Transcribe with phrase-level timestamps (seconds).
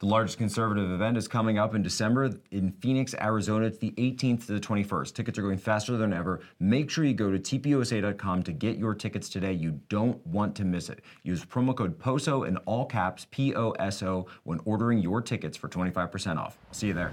[0.00, 3.66] The largest conservative event is coming up in December in Phoenix, Arizona.
[3.66, 5.12] It's the 18th to the 21st.
[5.12, 6.40] Tickets are going faster than ever.
[6.58, 9.52] Make sure you go to tpusa.com to get your tickets today.
[9.52, 11.02] You don't want to miss it.
[11.22, 15.58] Use promo code POSO in all caps, P O S O, when ordering your tickets
[15.58, 16.56] for 25% off.
[16.72, 17.12] See you there.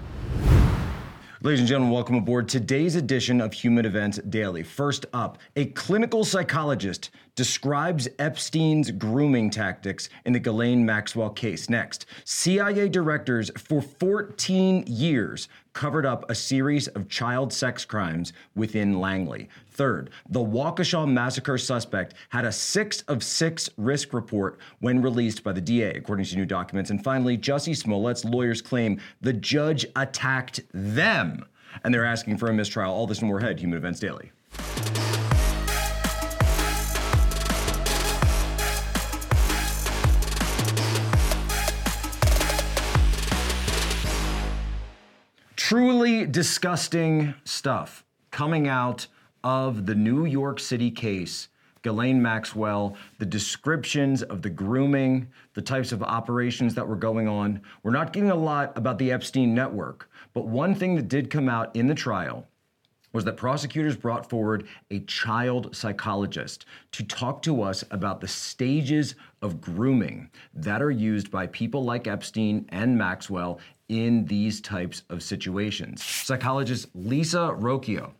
[1.40, 4.64] Ladies and gentlemen, welcome aboard today's edition of Human Events Daily.
[4.64, 11.70] First up, a clinical psychologist describes Epstein's grooming tactics in the Ghislaine Maxwell case.
[11.70, 18.98] Next, CIA directors for 14 years covered up a series of child sex crimes within
[18.98, 19.48] Langley.
[19.78, 25.52] Third, the Waukesha massacre suspect had a six of six risk report when released by
[25.52, 26.90] the DA, according to new documents.
[26.90, 31.44] And finally, Jussie Smollett's lawyers claim the judge attacked them,
[31.84, 32.92] and they're asking for a mistrial.
[32.92, 34.32] All this and more ahead, Human Events Daily.
[45.54, 49.06] Truly disgusting stuff coming out
[49.44, 51.48] of the New York City case.
[51.82, 57.60] Ghislaine Maxwell, the descriptions of the grooming, the types of operations that were going on.
[57.82, 61.48] We're not getting a lot about the Epstein network, but one thing that did come
[61.48, 62.46] out in the trial
[63.12, 69.14] was that prosecutors brought forward a child psychologist to talk to us about the stages
[69.40, 75.22] of grooming that are used by people like Epstein and Maxwell in these types of
[75.22, 76.04] situations.
[76.04, 78.12] Psychologist Lisa Rocchio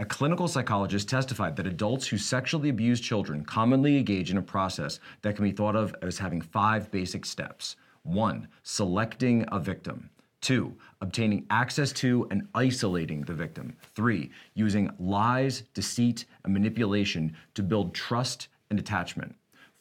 [0.00, 4.98] a clinical psychologist testified that adults who sexually abuse children commonly engage in a process
[5.22, 7.76] that can be thought of as having five basic steps.
[8.02, 10.10] One, selecting a victim.
[10.40, 13.76] Two, obtaining access to and isolating the victim.
[13.94, 19.36] Three, using lies, deceit, and manipulation to build trust and attachment.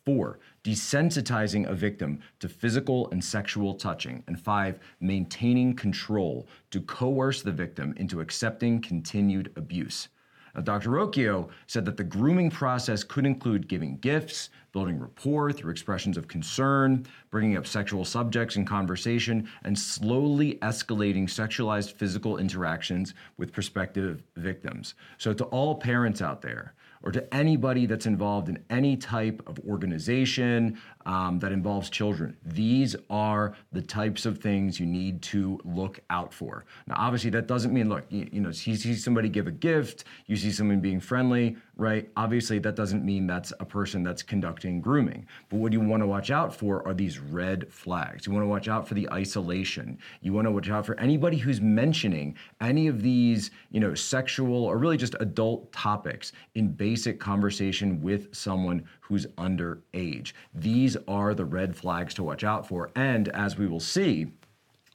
[0.06, 4.23] Four, desensitizing a victim to physical and sexual touching.
[4.28, 10.08] And five, maintaining control to coerce the victim into accepting continued abuse.
[10.56, 10.91] Now, Dr.
[10.91, 16.28] Rocchio said that the grooming process could include giving gifts, building rapport through expressions of
[16.28, 24.24] concern, bringing up sexual subjects in conversation, and slowly escalating sexualized physical interactions with prospective
[24.35, 24.94] victims.
[25.18, 29.59] So, to all parents out there, or to anybody that's involved in any type of
[29.68, 32.38] organization um, that involves children.
[32.46, 36.66] These are the types of things you need to look out for.
[36.88, 40.06] Now, obviously, that doesn't mean, look, you, you know, you see somebody give a gift,
[40.28, 42.09] you see someone being friendly, right?
[42.16, 45.25] Obviously, that doesn't mean that's a person that's conducting grooming.
[45.50, 48.28] But what you want to watch out for are these red flags.
[48.28, 49.97] You want to watch out for the isolation.
[50.22, 54.66] You want to watch out for anybody who's mentioning any of these, you know, sexual
[54.66, 60.34] or really just adult topics in basic conversation with someone who's underage.
[60.53, 62.90] These are the red flags to watch out for.
[62.96, 64.28] And as we will see,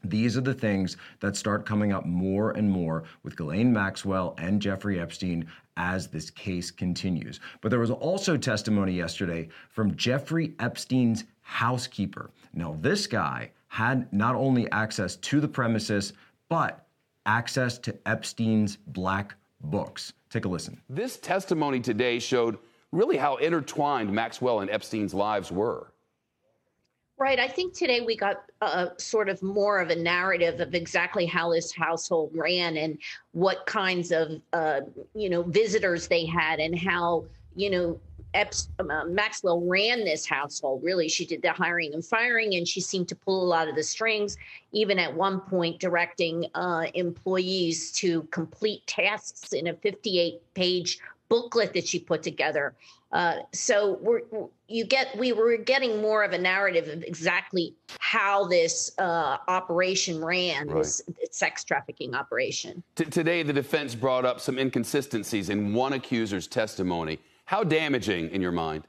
[0.05, 4.63] these are the things that start coming up more and more with Ghislaine Maxwell and
[4.63, 7.41] Jeffrey Epstein as this case continues.
[7.61, 12.31] But there was also testimony yesterday from Jeffrey Epstein's housekeeper.
[12.55, 16.15] Now, this guy had not only access to the premises,
[16.49, 16.87] but
[17.27, 20.13] access to Epstein's black books.
[20.31, 20.81] Take a listen.
[20.89, 22.59] This testimony today showed
[22.93, 25.93] really how intertwined Maxwell and Epstein's lives were.
[27.19, 27.41] Right.
[27.41, 31.53] I think today we got uh, sort of more of a narrative of exactly how
[31.53, 32.97] this household ran and
[33.33, 34.83] what kinds of, uh,
[35.15, 37.25] you know, visitors they had and how,
[37.57, 38.01] you know,
[38.35, 40.85] Epps, uh, Maxwell ran this household.
[40.85, 43.75] Really, she did the hiring and firing, and she seemed to pull a lot of
[43.75, 44.37] the strings,
[44.73, 51.75] even at one point directing uh, employees to complete tasks in a 58 page booklet
[51.75, 52.75] that she put together.
[53.11, 54.21] Uh, so we're,
[54.69, 60.23] you get we were getting more of a narrative of exactly how this uh, operation
[60.23, 60.79] ran, right.
[60.79, 62.83] this sex trafficking operation.
[62.95, 67.19] T- today, the defense brought up some inconsistencies in one accuser's testimony.
[67.47, 68.85] How damaging, in your mind?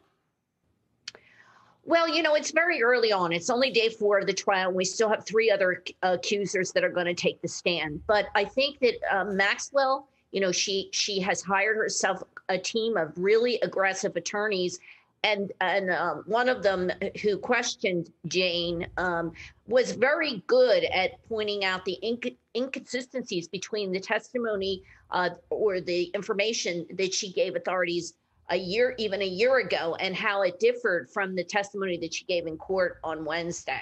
[1.85, 3.31] Well, you know, it's very early on.
[3.31, 4.71] It's only day four of the trial.
[4.71, 8.01] We still have three other accusers that are going to take the stand.
[8.05, 12.97] But I think that uh, Maxwell you know she she has hired herself a team
[12.97, 14.79] of really aggressive attorneys
[15.23, 16.91] and and um, one of them
[17.21, 19.33] who questioned Jane um,
[19.67, 26.03] was very good at pointing out the inc- inconsistencies between the testimony uh, or the
[26.13, 28.13] information that she gave authorities
[28.51, 32.25] a year, even a year ago, and how it differed from the testimony that she
[32.25, 33.81] gave in court on Wednesday.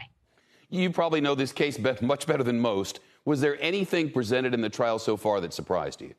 [0.69, 2.99] You probably know this case much better than most.
[3.23, 6.13] Was there anything presented in the trial so far that surprised you?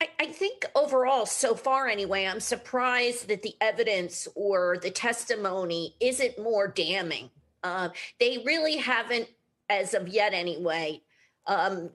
[0.00, 5.96] I, I think overall, so far anyway, I'm surprised that the evidence or the testimony
[6.00, 7.30] isn't more damning.
[7.62, 7.90] Uh,
[8.20, 9.28] they really haven't,
[9.68, 11.02] as of yet anyway,
[11.48, 11.90] um,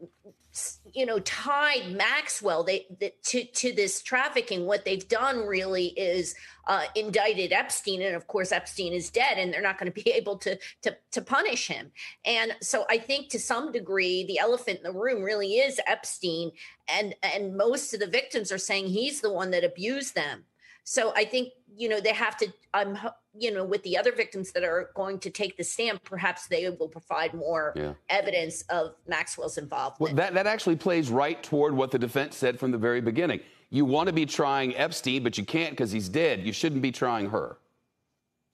[0.94, 4.66] you know, tied Maxwell they, they, to to this trafficking.
[4.66, 6.36] What they've done really is
[6.68, 10.12] uh, indicted Epstein, and of course Epstein is dead, and they're not going to be
[10.12, 11.92] able to to to punish him.
[12.26, 16.52] And so I think to some degree the elephant in the room really is Epstein,
[16.88, 20.44] and and most of the victims are saying he's the one that abused them.
[20.84, 22.54] So I think you know they have to.
[22.74, 22.98] I'm
[23.38, 26.70] you know with the other victims that are going to take the stand, perhaps they
[26.70, 27.94] will provide more yeah.
[28.10, 30.00] evidence of Maxwell's involvement.
[30.00, 33.42] Well, that that actually plays right toward what the defense said from the very beginning.
[33.70, 36.46] You want to be trying Epstein, but you can't because he's dead.
[36.46, 37.58] You shouldn't be trying her.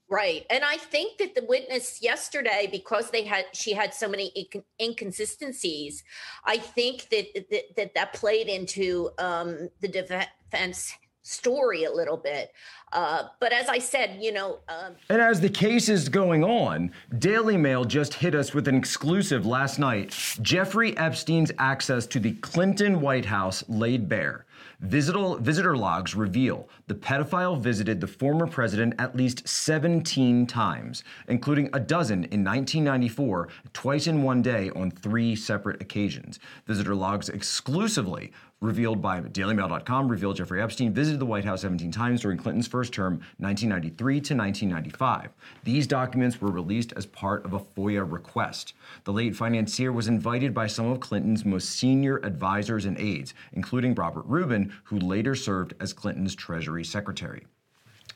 [0.10, 0.44] Right.
[0.50, 4.34] And I think that the witness yesterday, because they had she had so many
[4.82, 6.04] inconsistencies,
[6.46, 12.52] I think that that that, that played into um, the defense story a little bit.
[12.92, 14.60] Uh, but as I said, you know.
[14.68, 18.76] Um, and as the case is going on, Daily Mail just hit us with an
[18.76, 20.16] exclusive last night.
[20.42, 24.46] Jeffrey Epstein's access to the Clinton White House laid bare.
[24.82, 31.70] Visitor, visitor logs reveal the pedophile visited the former president at least 17 times, including
[31.74, 36.40] a dozen in 1994, twice in one day on three separate occasions.
[36.66, 38.32] Visitor logs exclusively
[38.62, 42.94] revealed by DailyMail.com revealed Jeffrey Epstein visited the White House 17 times during Clinton's first
[42.94, 45.30] term, 1993 to 1995.
[45.64, 48.74] These documents were released as part of a FOIA request.
[49.06, 53.96] The late financier was invited by some of Clinton's most senior advisors and aides, including
[53.96, 57.46] Robert Rubin, who later served as Clinton's Treasury Secretary.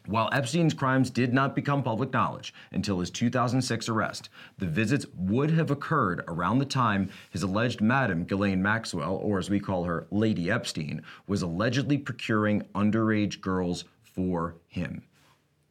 [0.05, 5.51] While Epstein's crimes did not become public knowledge until his 2006 arrest, the visits would
[5.51, 10.05] have occurred around the time his alleged madam, Ghislaine Maxwell, or as we call her,
[10.11, 15.03] Lady Epstein, was allegedly procuring underage girls for him.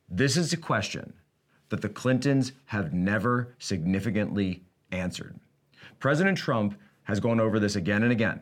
[0.09, 1.13] This is a question
[1.69, 5.39] that the Clintons have never significantly answered.
[5.99, 8.41] President Trump has gone over this again and again.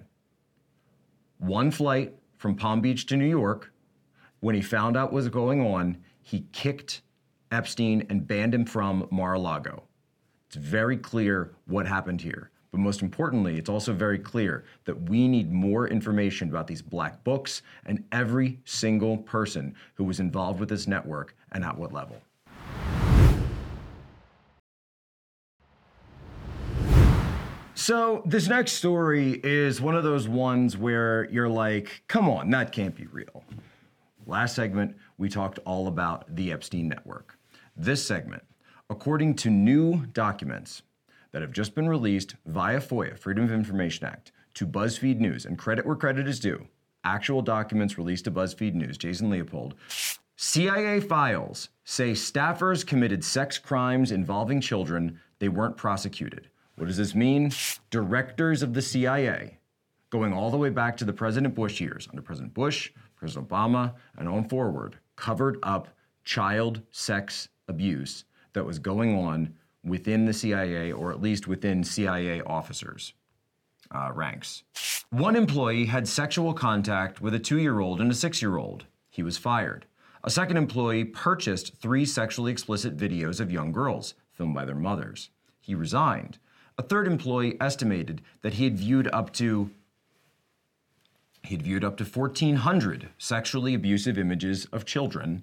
[1.39, 3.73] One flight from Palm Beach to New York
[4.41, 7.03] when he found out what was going on, he kicked
[7.53, 9.85] Epstein and banned him from Mar a Lago.
[10.47, 12.51] It's very clear what happened here.
[12.73, 17.25] But most importantly, it's also very clear that we need more information about these black
[17.25, 22.17] books and every single person who was involved with this network and at what level.
[27.75, 32.73] So, this next story is one of those ones where you're like, come on, that
[32.73, 33.43] can't be real.
[34.31, 37.37] Last segment, we talked all about the Epstein network.
[37.77, 38.45] This segment,
[38.89, 40.83] according to new documents
[41.33, 45.59] that have just been released via FOIA, Freedom of Information Act, to BuzzFeed News, and
[45.59, 46.65] credit where credit is due,
[47.03, 49.75] actual documents released to BuzzFeed News, Jason Leopold,
[50.37, 56.51] CIA files say staffers committed sex crimes involving children, they weren't prosecuted.
[56.77, 57.51] What does this mean?
[57.91, 59.59] Directors of the CIA,
[60.11, 63.93] going all the way back to the President Bush years, under President Bush, President Obama,
[64.17, 65.89] and on forward, covered up
[66.25, 68.25] child sex abuse
[68.55, 73.13] that was going on within the CIA, or at least within CIA officers'
[73.95, 74.63] uh, ranks.
[75.11, 78.87] One employee had sexual contact with a two year old and a six year old.
[79.11, 79.85] He was fired.
[80.25, 85.29] A second employee purchased three sexually explicit videos of young girls, filmed by their mothers.
[85.61, 86.39] He resigned.
[86.79, 89.71] A third employee estimated that he had viewed up to
[91.43, 95.43] He'd viewed up to 1,400 sexually abusive images of children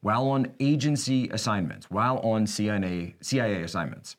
[0.00, 4.16] while on agency assignments, while on CIA, CIA assignments.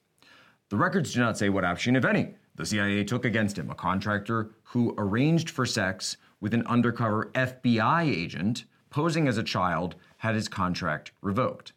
[0.70, 3.76] The records do not say what action, if any, the CIA took against him, a
[3.76, 10.36] contractor who arranged for sex with an undercover FBI agent posing as a child had
[10.36, 11.74] his contract revoked.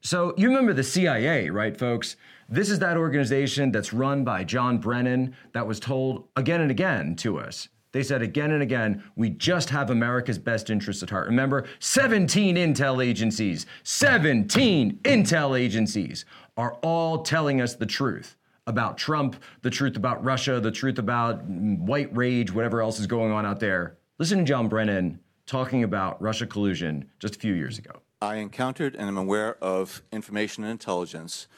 [0.00, 2.16] So, you remember the CIA, right, folks?
[2.48, 7.16] This is that organization that's run by John Brennan that was told again and again
[7.16, 11.26] to us they said again and again, we just have America's best interests at heart.
[11.26, 16.24] Remember, 17 intel agencies, 17 intel agencies
[16.56, 21.42] are all telling us the truth about Trump, the truth about Russia, the truth about
[21.44, 23.96] white rage, whatever else is going on out there.
[24.18, 28.02] Listen to John Brennan talking about Russia collusion just a few years ago.
[28.22, 31.48] I encountered and am aware of information and intelligence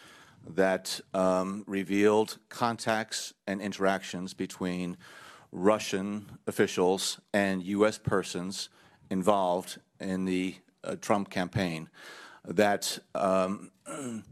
[0.49, 4.97] that um, revealed contacts and interactions between
[5.53, 7.99] Russian officials and U.S.
[7.99, 8.71] persons
[9.11, 11.91] involved in the uh, Trump campaign
[12.45, 13.71] that um,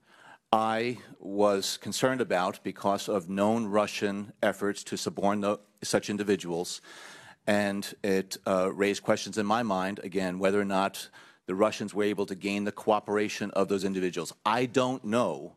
[0.53, 6.81] I was concerned about because of known Russian efforts to suborn such individuals.
[7.47, 11.09] And it uh, raised questions in my mind, again, whether or not
[11.47, 14.33] the Russians were able to gain the cooperation of those individuals.
[14.45, 15.57] I don't know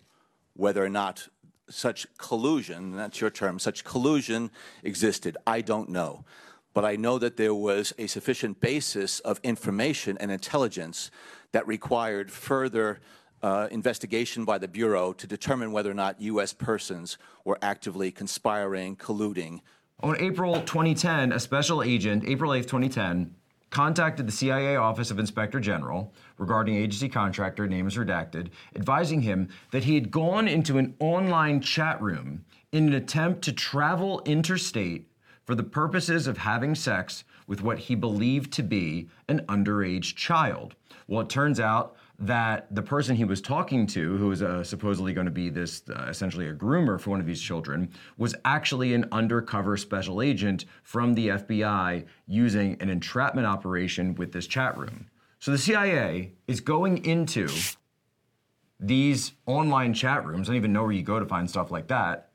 [0.55, 1.27] whether or not
[1.69, 4.51] such collusion, that's your term, such collusion
[4.83, 5.37] existed.
[5.47, 6.25] I don't know.
[6.73, 11.11] But I know that there was a sufficient basis of information and intelligence
[11.51, 12.99] that required further
[13.43, 16.53] uh, investigation by the Bureau to determine whether or not U.S.
[16.53, 19.59] persons were actively conspiring, colluding.
[19.99, 23.35] On April 2010, a special agent, April 8th, 2010,
[23.73, 29.49] contacted the CIA Office of Inspector General regarding agency contractor, name is redacted, advising him
[29.71, 35.07] that he had gone into an online chat room in an attempt to travel interstate
[35.43, 40.75] for the purposes of having sex with what he believed to be an underage child.
[41.07, 45.13] Well, it turns out that the person he was talking to, who was uh, supposedly
[45.13, 48.93] going to be this uh, essentially a groomer for one of these children, was actually
[48.93, 55.09] an undercover special agent from the FBI using an entrapment operation with this chat room.
[55.39, 57.49] So the CIA is going into
[58.79, 60.47] these online chat rooms.
[60.47, 62.29] I don't even know where you go to find stuff like that.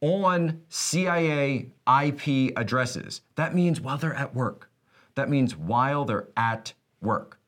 [0.00, 3.20] On CIA IP addresses.
[3.36, 4.70] That means while they're at work.
[5.14, 7.38] That means while they're at work.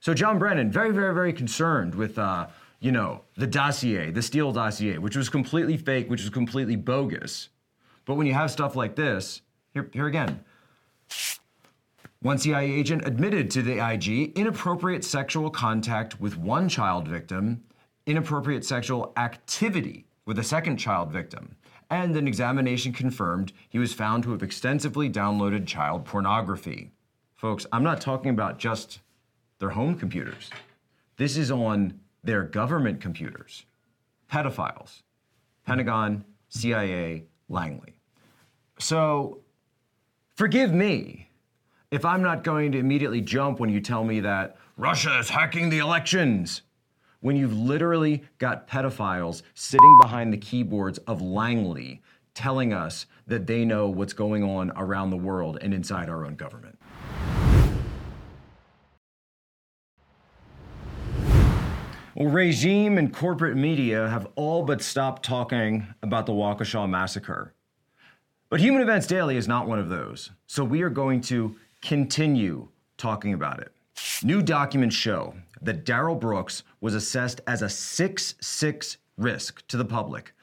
[0.00, 2.46] So John Brennan, very, very, very concerned with, uh,
[2.80, 7.50] you know, the dossier, the Steele dossier, which was completely fake, which was completely bogus.
[8.06, 9.42] But when you have stuff like this,
[9.74, 10.42] here, here again,
[12.22, 17.62] one CIA agent admitted to the IG inappropriate sexual contact with one child victim,
[18.06, 21.56] inappropriate sexual activity with a second child victim,
[21.90, 26.90] and an examination confirmed he was found to have extensively downloaded child pornography.
[27.36, 29.00] Folks, I'm not talking about just
[29.60, 30.50] their home computers.
[31.16, 33.64] This is on their government computers.
[34.32, 35.02] Pedophiles,
[35.64, 37.94] Pentagon, CIA, Langley.
[38.78, 39.40] So
[40.34, 41.28] forgive me
[41.90, 45.68] if I'm not going to immediately jump when you tell me that Russia is hacking
[45.68, 46.62] the elections.
[47.20, 52.00] When you've literally got pedophiles sitting behind the keyboards of Langley
[52.32, 56.36] telling us that they know what's going on around the world and inside our own
[56.36, 56.78] government.
[62.20, 67.54] Well, regime and corporate media have all but stopped talking about the Waukesha massacre.
[68.50, 72.68] But Human Events Daily is not one of those, so we are going to continue
[72.98, 73.72] talking about it.
[74.22, 79.84] New documents show that Darrell Brooks was assessed as a 6 6 risk to the
[79.86, 80.34] public,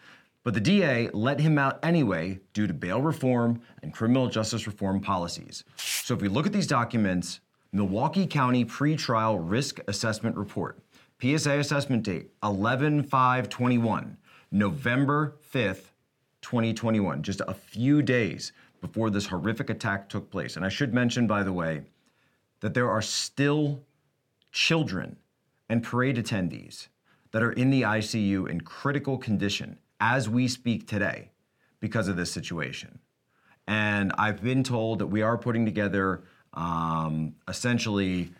[0.43, 4.99] but the DA let him out anyway due to bail reform and criminal justice reform
[4.99, 5.63] policies.
[5.75, 7.39] So if we look at these documents,
[7.71, 10.79] Milwaukee County Pretrial Risk Assessment Report
[11.21, 14.17] PSA assessment date 11 5 21,
[14.51, 15.91] November 5th,
[16.41, 20.55] 2021, just a few days before this horrific attack took place.
[20.55, 21.81] And I should mention, by the way,
[22.59, 23.83] that there are still
[24.51, 25.17] children
[25.69, 26.87] and parade attendees
[27.31, 31.31] that are in the ICU in critical condition as we speak today
[31.79, 32.99] because of this situation.
[33.67, 38.31] And I've been told that we are putting together um, essentially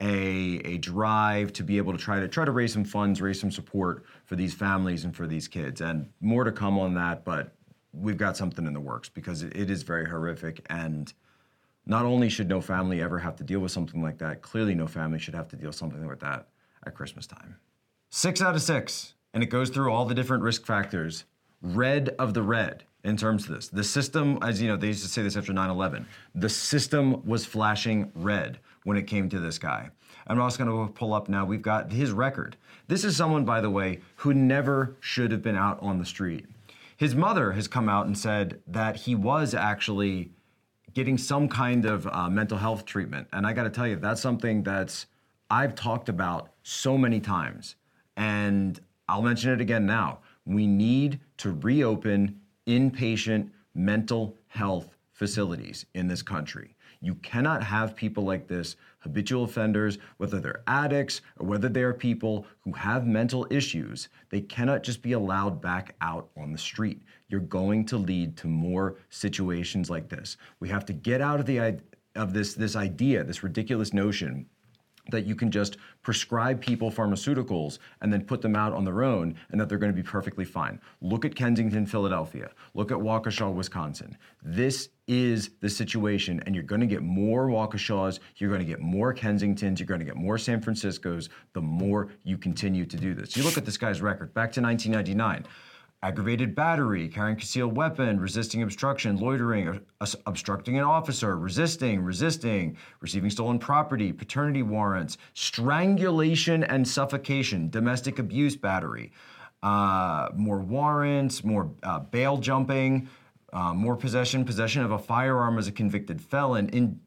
[0.00, 3.40] a, a drive to be able to try to try to raise some funds, raise
[3.40, 5.80] some support for these families and for these kids.
[5.80, 7.54] And more to come on that, but
[7.92, 10.64] we've got something in the works because it, it is very horrific.
[10.68, 11.12] And
[11.86, 14.86] not only should no family ever have to deal with something like that, clearly no
[14.86, 16.48] family should have to deal something like that
[16.84, 17.56] at Christmas time.
[18.10, 21.24] Six out of six, and it goes through all the different risk factors.
[21.62, 23.68] Red of the red in terms of this.
[23.68, 27.24] The system, as you know, they used to say this after 9 11, the system
[27.24, 29.90] was flashing red when it came to this guy.
[30.28, 31.44] I'm also going to pull up now.
[31.44, 32.56] We've got his record.
[32.86, 36.46] This is someone, by the way, who never should have been out on the street.
[36.96, 40.30] His mother has come out and said that he was actually
[40.94, 43.26] getting some kind of uh, mental health treatment.
[43.32, 45.06] And I got to tell you, that's something that's
[45.50, 47.74] I've talked about so many times.
[48.16, 48.78] And
[49.08, 50.20] I'll mention it again now.
[50.44, 56.75] We need to reopen inpatient mental health facilities in this country.
[57.00, 61.94] You cannot have people like this, habitual offenders, whether they're addicts or whether they are
[61.94, 67.02] people who have mental issues, they cannot just be allowed back out on the street.
[67.28, 70.36] You're going to lead to more situations like this.
[70.60, 71.80] We have to get out of the
[72.14, 74.46] of this this idea, this ridiculous notion
[75.10, 79.34] that you can just prescribe people pharmaceuticals and then put them out on their own
[79.50, 80.80] and that they're going to be perfectly fine.
[81.00, 82.50] Look at Kensington, Philadelphia.
[82.74, 84.16] Look at Waukesha, Wisconsin.
[84.42, 88.80] This is the situation, and you're going to get more Waukeshas, you're going to get
[88.80, 93.14] more Kensingtons, you're going to get more San Franciscos the more you continue to do
[93.14, 93.36] this.
[93.36, 95.46] You look at this guy's record back to 1999
[96.02, 99.80] aggravated battery, carrying concealed weapon, resisting obstruction, loitering,
[100.26, 108.56] obstructing an officer, resisting, resisting, receiving stolen property, paternity warrants, strangulation and suffocation, domestic abuse
[108.56, 109.10] battery,
[109.62, 113.08] uh, more warrants, more uh, bail jumping,
[113.52, 117.00] uh, more possession, possession of a firearm as a convicted felon, in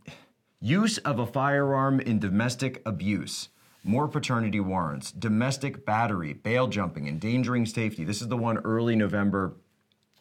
[0.60, 3.50] use of a firearm in domestic abuse,
[3.84, 8.04] more paternity warrants, domestic battery, bail jumping, endangering safety.
[8.04, 9.54] This is the one early November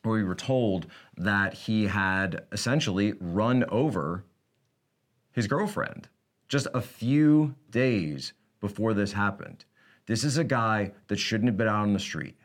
[0.02, 0.86] where we were told
[1.16, 4.24] that he had essentially run over
[5.32, 6.08] his girlfriend
[6.48, 9.64] just a few days before this happened.
[10.06, 12.36] This is a guy that shouldn't have been out on the street,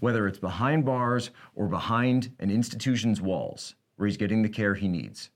[0.00, 4.88] whether it's behind bars or behind an institution's walls where he's getting the care he
[4.88, 5.30] needs.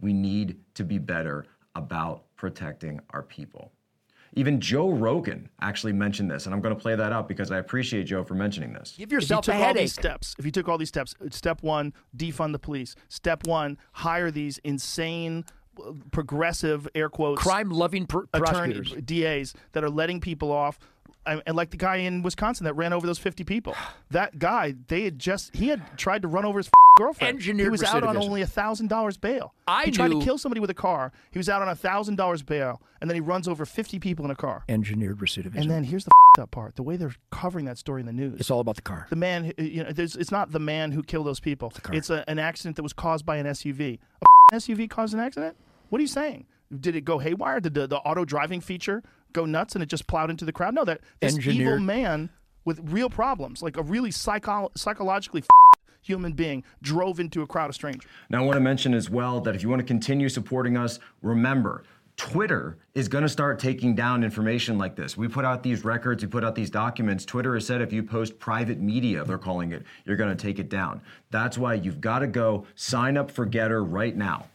[0.00, 3.72] We need to be better about protecting our people.
[4.36, 7.58] Even Joe Rogan actually mentioned this, and I'm going to play that up because I
[7.58, 8.94] appreciate Joe for mentioning this.
[8.98, 11.14] Give yourself if you a took all these steps, if you took all these steps,
[11.30, 12.96] step one, defund the police.
[13.08, 15.44] Step one, hire these insane,
[15.84, 18.92] uh, progressive air quotes Crime-loving pr- attorney prosecutors.
[19.04, 20.78] DAs that are letting people off.
[21.26, 23.74] And and like the guy in Wisconsin that ran over those 50 people.
[24.10, 27.36] That guy, they had just, he had tried to run over his girlfriend.
[27.36, 29.54] Engineered he was out on only $1,000 bail.
[29.66, 31.12] I he tried knew- to kill somebody with a car.
[31.30, 34.36] He was out on $1,000 bail, and then he runs over 50 people in a
[34.36, 34.64] car.
[34.68, 35.56] Engineered recidivism.
[35.62, 38.40] And then here's the up part the way they're covering that story in the news
[38.40, 39.06] it's all about the car.
[39.08, 41.72] the man, uh, you know, there's, it's not the man who killed those people.
[41.92, 44.00] It's a, an accident that was caused by an SUV.
[44.52, 45.56] A SUV caused an accident?
[45.90, 46.46] What are you saying?
[46.80, 47.60] Did it go haywire?
[47.60, 50.74] Did the, the auto driving feature go nuts and it just plowed into the crowd?
[50.74, 52.30] No, that this evil man
[52.64, 55.42] with real problems, like a really psycho- psychologically
[56.00, 58.10] human being, drove into a crowd of strangers.
[58.30, 60.98] Now, I want to mention as well that if you want to continue supporting us,
[61.22, 61.84] remember,
[62.16, 65.16] Twitter is going to start taking down information like this.
[65.16, 67.24] We put out these records, we put out these documents.
[67.24, 70.58] Twitter has said if you post private media, they're calling it, you're going to take
[70.58, 71.00] it down.
[71.30, 74.46] That's why you've got to go sign up for GETTR right now.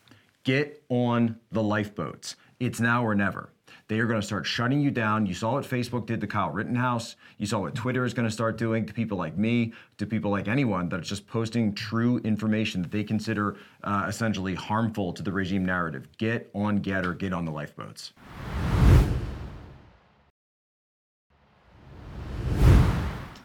[0.46, 2.38] Get on the lifeboats.
[2.60, 3.50] It's now or never.
[3.90, 5.26] They are going to start shutting you down.
[5.26, 7.16] You saw what Facebook did to Kyle Rittenhouse.
[7.40, 10.30] You saw what Twitter is going to start doing to people like me, to people
[10.30, 15.32] like anyone that's just posting true information that they consider uh, essentially harmful to the
[15.32, 16.08] regime narrative.
[16.20, 18.14] Get on GETTR, get on the lifeboats.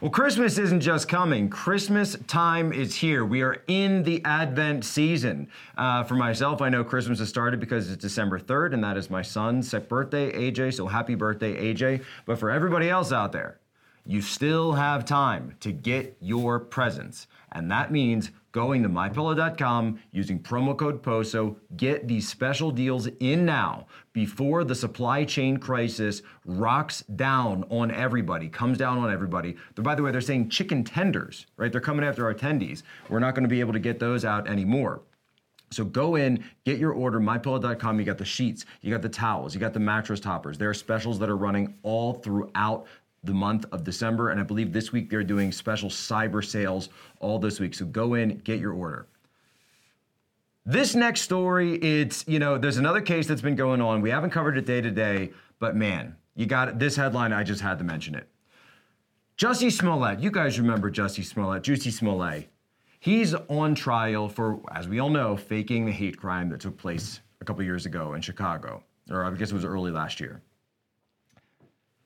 [0.01, 1.49] Well, Christmas isn't just coming.
[1.49, 3.23] Christmas time is here.
[3.23, 5.47] We are in the Advent season.
[5.77, 9.09] Uh, for myself, I know Christmas has started because it's December 3rd, and that is
[9.09, 10.73] my son's birthday, AJ.
[10.73, 12.03] So happy birthday, AJ.
[12.25, 13.57] But for everybody else out there,
[14.05, 17.27] you still have time to get your presents.
[17.53, 21.57] And that means going to mypillow.com using promo code POSO.
[21.75, 28.47] Get these special deals in now before the supply chain crisis rocks down on everybody,
[28.47, 29.57] comes down on everybody.
[29.75, 31.71] By the way, they're saying chicken tenders, right?
[31.71, 32.83] They're coming after our attendees.
[33.09, 35.01] We're not going to be able to get those out anymore.
[35.71, 37.99] So go in, get your order, mypillow.com.
[37.99, 40.57] You got the sheets, you got the towels, you got the mattress toppers.
[40.57, 42.85] There are specials that are running all throughout
[43.25, 44.29] the month of December.
[44.29, 47.73] And I believe this week they're doing special cyber sales all this week.
[47.73, 49.07] So go in, get your order.
[50.65, 54.01] This next story, it's, you know, there's another case that's been going on.
[54.01, 56.79] We haven't covered it day to day, but man, you got it.
[56.79, 58.27] This headline, I just had to mention it.
[59.37, 62.49] Jussie Smollett, you guys remember Jussie Smollett, Juicy Smollett.
[62.99, 67.19] He's on trial for, as we all know, faking the hate crime that took place
[67.41, 70.41] a couple years ago in Chicago, or I guess it was early last year.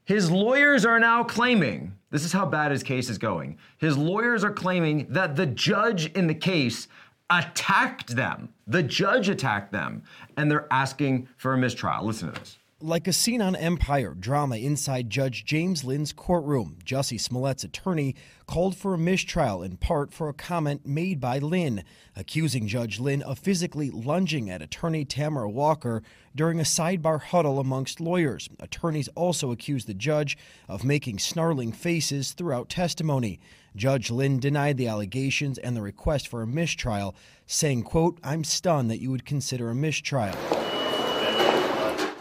[0.09, 3.59] His lawyers are now claiming this is how bad his case is going.
[3.77, 6.87] His lawyers are claiming that the judge in the case
[7.29, 8.49] attacked them.
[8.65, 10.01] The judge attacked them,
[10.35, 12.07] and they're asking for a mistrial.
[12.07, 12.57] Listen to this.
[12.81, 16.77] Like a scene on Empire, drama inside Judge James Linn's courtroom.
[16.85, 18.15] Jussie Smollett's attorney
[18.47, 21.83] called for a mistrial in part for a comment made by Linn,
[22.15, 26.01] accusing Judge Linn of physically lunging at attorney Tamara Walker
[26.33, 28.47] during a sidebar huddle amongst lawyers.
[28.61, 30.37] Attorneys also accused the judge
[30.69, 33.41] of making snarling faces throughout testimony.
[33.75, 37.13] Judge Linn denied the allegations and the request for a mistrial,
[37.45, 40.37] saying, quote, I'm stunned that you would consider a mistrial.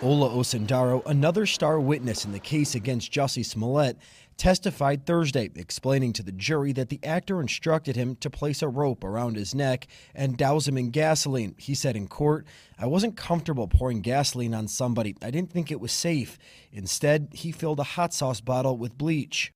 [0.00, 3.98] Ola Osundairo, another star witness in the case against Jussie Smollett,
[4.36, 9.02] testified Thursday, explaining to the jury that the actor instructed him to place a rope
[9.02, 11.56] around his neck and douse him in gasoline.
[11.58, 12.46] He said in court,
[12.78, 15.16] I wasn't comfortable pouring gasoline on somebody.
[15.20, 16.38] I didn't think it was safe.
[16.72, 19.52] Instead, he filled a hot sauce bottle with bleach.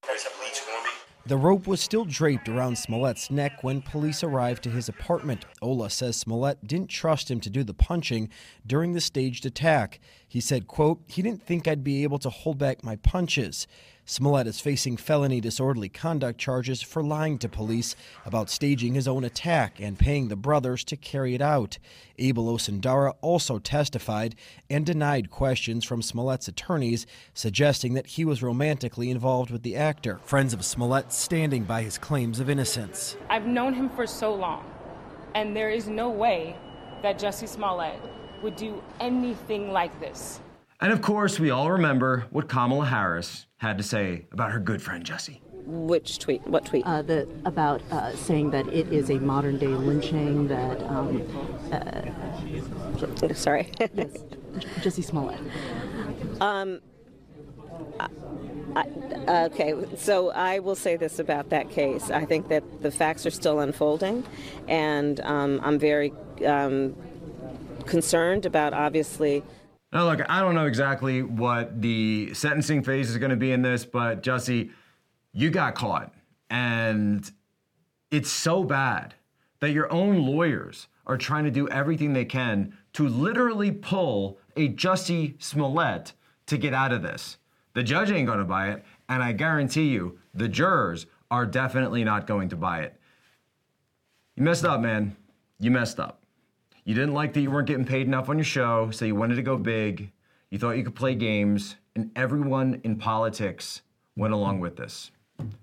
[1.25, 5.45] The rope was still draped around Smollett's neck when police arrived to his apartment.
[5.63, 8.29] Ola says Smollett didn't trust him to do the punching
[8.67, 10.01] during the staged attack.
[10.27, 13.69] He said, quote, he didn't think I'd be able to hold back my punches.
[14.05, 17.95] Smollett is facing felony disorderly conduct charges for lying to police
[18.27, 21.79] about staging his own attack and paying the brothers to carry it out.
[22.19, 24.35] Abel Osundairo also testified
[24.69, 30.19] and denied questions from Smollett's attorneys, suggesting that he was romantically involved with the actor.
[30.25, 33.17] Friends of Smollett standing by his claims of innocence.
[33.31, 34.65] I've known him for so long,
[35.37, 36.57] and there is no way
[37.03, 38.01] that Jussie Smollett
[38.43, 40.41] would do anything like this.
[40.81, 44.83] And of course, we all remember what Kamala Harris had to say about her good
[44.83, 45.41] friend Jussie.
[45.65, 46.45] Which tweet?
[46.49, 46.85] What tweet?
[46.85, 50.83] Uh, the, about uh, saying that it is a modern day lynching that.
[50.83, 51.23] Um,
[51.71, 53.71] uh, Sorry.
[53.79, 54.19] yes,
[54.81, 55.39] Jussie Smollett.
[56.41, 56.81] Um,
[58.75, 58.87] I,
[59.47, 62.11] okay, so I will say this about that case.
[62.11, 64.25] I think that the facts are still unfolding,
[64.67, 66.13] and um, I'm very
[66.45, 66.97] um,
[67.87, 69.45] concerned about obviously.
[69.93, 73.61] Now, look, I don't know exactly what the sentencing phase is going to be in
[73.61, 74.71] this, but Jussie,
[75.33, 76.15] you got caught.
[76.49, 77.31] And
[78.11, 79.15] it's so bad
[79.61, 84.69] that your own lawyers are trying to do everything they can to literally pull a
[84.71, 86.15] Jussie Smollett
[86.47, 87.39] to get out of this.
[87.75, 92.05] The judge ain't going to buy it, and I guarantee you, the jurors are definitely
[92.05, 92.99] not going to buy it.
[94.37, 95.17] You messed up, man.
[95.59, 96.22] You messed up.
[96.85, 99.37] You didn't like that you weren't getting paid enough on your show, so you wanted
[99.37, 100.11] to go big.
[100.51, 103.83] You thought you could play games, and everyone in politics
[104.17, 105.13] went along with this.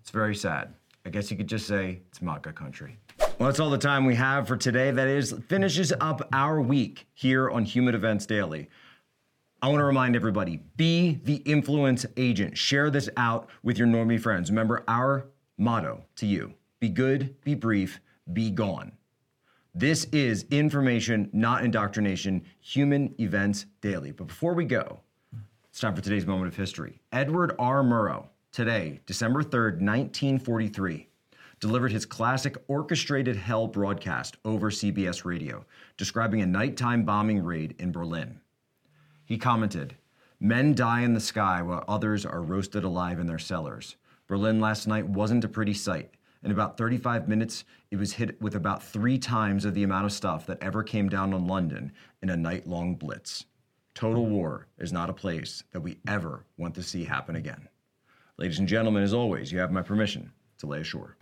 [0.01, 0.73] It's very sad.
[1.05, 2.97] I guess you could just say it's MAGA country.
[3.37, 4.91] Well, that's all the time we have for today.
[4.91, 8.69] That is finishes up our week here on Human Events Daily.
[9.61, 12.57] I want to remind everybody be the influence agent.
[12.57, 14.49] Share this out with your normie friends.
[14.49, 15.27] Remember our
[15.57, 17.99] motto to you be good, be brief,
[18.31, 18.93] be gone.
[19.75, 24.11] This is information, not indoctrination, human events daily.
[24.11, 24.99] But before we go,
[25.69, 26.99] it's time for today's moment of history.
[27.11, 27.83] Edward R.
[27.83, 31.07] Murrow, today, December 3rd, 1943,
[31.59, 35.63] delivered his classic orchestrated hell broadcast over CBS radio,
[35.97, 38.41] describing a nighttime bombing raid in Berlin.
[39.23, 39.95] He commented,
[40.39, 43.97] Men die in the sky while others are roasted alive in their cellars.
[44.25, 46.15] Berlin last night wasn't a pretty sight.
[46.41, 50.13] In about 35 minutes, it was hit with about three times of the amount of
[50.13, 53.45] stuff that ever came down on London in a night long blitz.
[53.93, 57.67] Total war is not a place that we ever want to see happen again.
[58.37, 61.17] Ladies and gentlemen, as always, you have my permission to lay ashore.